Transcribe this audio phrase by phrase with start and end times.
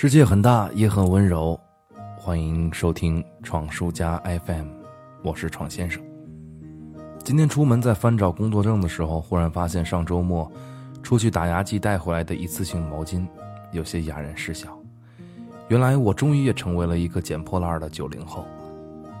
[0.00, 1.58] 世界很大，也很温柔。
[2.16, 4.68] 欢迎收听闯书家 FM，
[5.24, 6.00] 我是闯先生。
[7.24, 10.48] 今天出门在翻找工作证的时候，忽然发现上周末
[11.02, 13.26] 出去打牙祭带回来的一次性毛巾
[13.72, 14.68] 有些哑然失笑。
[15.66, 18.46] 原来我终于也成为了一个捡破烂的九零后。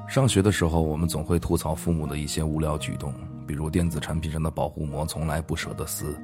[0.06, 3.12] 上学的时候，我们总会吐槽父母的一些无聊举动，
[3.48, 6.16] 比如电子产品上的保护膜从来不舍得撕。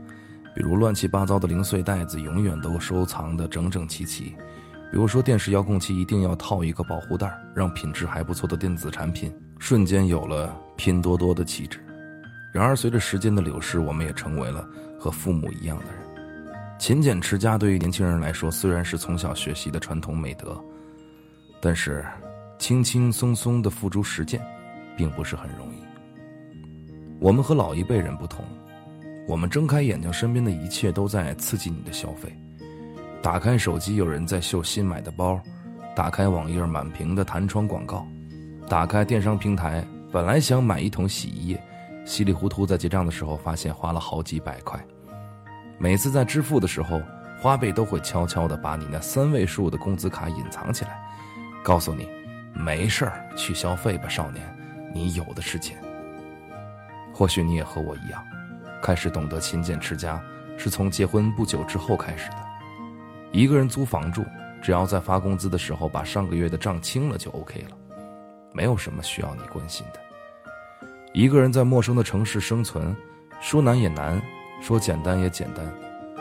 [0.55, 4.27] 比如乱七八糟的零碎袋子永远都收藏的整整齐齐，
[4.91, 11.81] 比如说电视遥控器一定要套一个保护袋，让品质还不错的电子产品瞬间有了拼多多的气质。
[12.53, 14.65] 然而，随着时间的流逝，我们也成为了
[14.97, 15.95] 和父母一样的人。
[16.79, 20.57] 勤俭持家对于年轻人来说虽然是从小学习的传统美德，
[21.61, 22.05] 但是
[22.59, 24.41] 轻轻松松的付诸实践，
[24.97, 25.79] 并不是很容易。
[27.19, 28.45] 我们和老一辈人不同。
[29.27, 32.31] 我们睁开眼睛，身边的一切都在刺激你的消费。
[33.23, 35.39] 打开手机，有人在秀新买的包；
[35.97, 38.07] 打开网页，满屏的弹窗广告；
[38.69, 41.63] 打开电商平台，本来想买一桶洗衣液，
[42.05, 44.79] 稀里糊涂在结账的时候发现花了好几百块。
[45.79, 47.01] 每次在支付的时候，
[47.41, 51.01] 花呗都会悄悄地把你那三位数的工资卡隐藏起来，
[51.63, 52.07] 告诉你
[52.53, 54.45] ：“没事儿，去消费吧，少年，
[54.95, 55.79] 你有的是钱。”
[57.15, 58.23] 或许你也和我一样。
[58.85, 60.23] 开始懂得勤俭持家，
[60.59, 62.37] 是从结婚不久之后开始的。
[63.33, 64.23] 一个人租房住，
[64.61, 67.77] 只要在发工资的时候把上个月的账清了就 OK 了，
[68.53, 70.01] 没有什么需要你关心的。
[71.15, 72.95] 一个人在陌生的城市生存，
[73.41, 74.21] 说难也难，
[74.61, 75.65] 说简单也简单，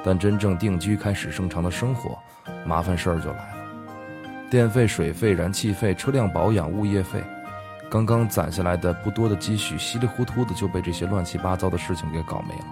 [0.01, 2.17] 但真正定居开始正常的生活，
[2.65, 3.63] 麻烦事儿就来了。
[4.49, 7.21] 电费、水费、燃气费、车辆保养、物业费。
[7.93, 12.65] 刚刚攒下来的不多的积蓄，稀里糊涂的就被这些乱七八糟的事情给搞没了。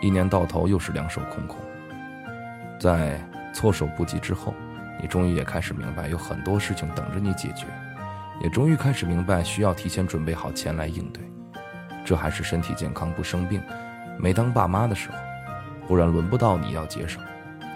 [0.00, 1.58] 一年到头又是两手空空。
[2.80, 3.20] 在
[3.52, 4.54] 措手不及之后，
[5.02, 7.66] 你终于也开始明白，有很多事情等着你解决，
[8.42, 11.22] 也终于开始明白需要提前准备好钱来应对。
[12.02, 13.62] 这还是身体健康不生病，
[14.18, 15.18] 没当爸妈的时候，
[15.86, 17.22] 不然轮不到你要节省。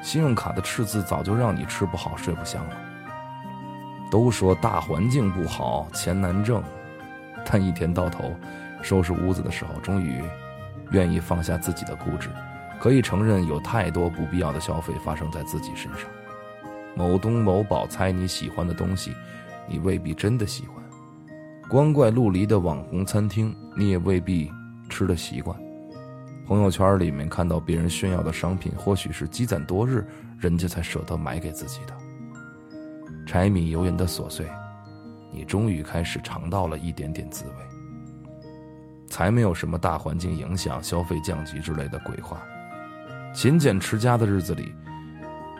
[0.03, 2.90] 信用卡的赤字早就让你吃不好睡不香了。
[4.11, 6.63] 都说大环境不好，钱难挣，
[7.45, 8.35] 但一天到头
[8.83, 10.21] 收拾屋子的时候，终于
[10.91, 12.29] 愿意放下自己的固执，
[12.81, 16.09] 可以承认有太多不必要的消费发生在自己身上。
[16.97, 19.15] 某东某宝猜你喜欢的东西，
[19.69, 20.83] 你未必真的喜欢；
[21.69, 24.51] 光怪陆离的网红餐厅，你也未必
[24.89, 25.57] 吃的习惯。
[26.49, 30.05] 朋友圈里面看到别人炫耀的商品，或许是积攒多日，
[30.37, 31.95] 人家才舍得买给自己的。
[33.31, 34.45] 柴米油盐的琐碎，
[35.31, 37.55] 你终于开始尝到了一点点滋味。
[39.07, 42.43] 才没有什么大环境影响、消费降级之类的鬼话。
[43.33, 44.75] 勤俭持家的日子里，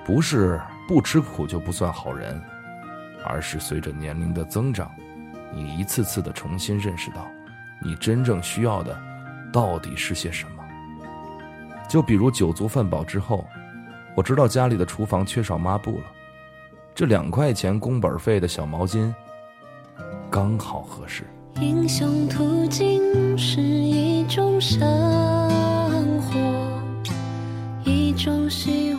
[0.05, 2.43] 不是不吃苦就不算好人，
[3.25, 4.91] 而是随着年龄的增长，
[5.55, 7.25] 你一次次的重新认识到，
[7.81, 9.01] 你真正需要的
[9.53, 10.65] 到底是些什么。
[11.89, 13.47] 就比如酒足饭饱之后，
[14.17, 16.05] 我知道家里的厨房缺少抹布了。
[16.95, 19.13] 这两块钱工本费的小毛巾，
[20.31, 21.25] 刚好合适。
[21.61, 24.81] 英雄途径是一种生
[26.21, 26.39] 活，
[27.85, 28.90] 一种希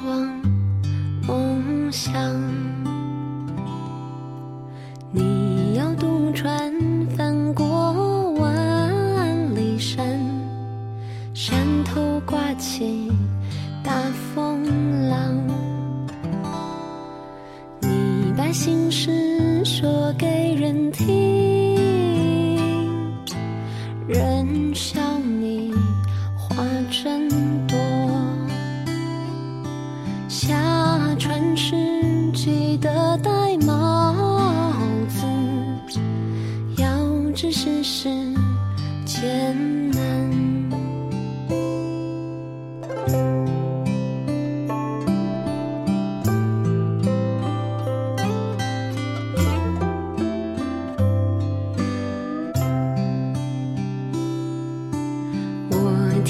[20.92, 21.76] 听，
[24.08, 25.74] 人笑你
[26.36, 26.56] 话
[26.90, 27.30] 真
[27.68, 27.78] 多。
[30.28, 30.56] 下
[31.18, 31.76] 船时
[32.34, 34.14] 记得戴帽
[35.08, 35.26] 子，
[36.78, 36.88] 要
[37.34, 38.10] 知世事
[39.06, 39.71] 艰。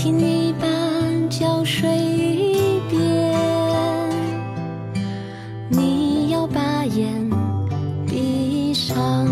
[0.04, 0.66] 听你把
[1.30, 3.00] 觉睡一遍，
[5.70, 7.30] 你要把眼
[8.08, 9.28] 闭上。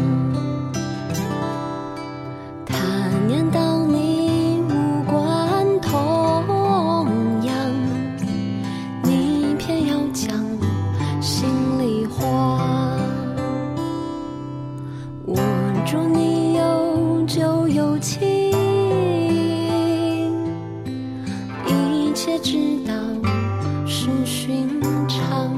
[24.30, 25.58] 寻常。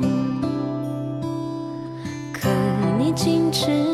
[2.31, 2.47] 可
[2.97, 3.90] 你竟迟